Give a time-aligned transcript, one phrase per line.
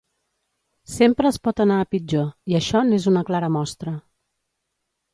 [0.93, 3.99] Sempre es pot anar a pitjor i això n’és una clara mostra.